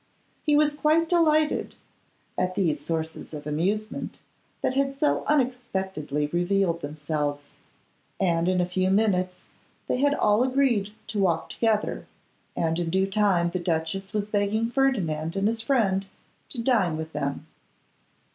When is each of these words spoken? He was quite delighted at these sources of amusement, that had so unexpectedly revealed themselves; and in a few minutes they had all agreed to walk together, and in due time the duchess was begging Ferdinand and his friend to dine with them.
He 0.41 0.55
was 0.55 0.73
quite 0.73 1.07
delighted 1.07 1.75
at 2.35 2.55
these 2.55 2.83
sources 2.83 3.35
of 3.35 3.45
amusement, 3.45 4.19
that 4.63 4.73
had 4.73 4.97
so 4.97 5.23
unexpectedly 5.27 6.25
revealed 6.25 6.81
themselves; 6.81 7.49
and 8.19 8.49
in 8.49 8.59
a 8.59 8.65
few 8.65 8.89
minutes 8.89 9.43
they 9.85 9.97
had 9.97 10.15
all 10.15 10.41
agreed 10.43 10.89
to 11.05 11.19
walk 11.19 11.49
together, 11.51 12.07
and 12.55 12.79
in 12.79 12.89
due 12.89 13.05
time 13.05 13.51
the 13.51 13.59
duchess 13.59 14.11
was 14.11 14.25
begging 14.25 14.71
Ferdinand 14.71 15.35
and 15.35 15.47
his 15.47 15.61
friend 15.61 16.07
to 16.49 16.59
dine 16.59 16.97
with 16.97 17.13
them. 17.13 17.45